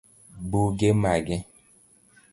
Buge 0.49 0.89
mage? 1.01 1.37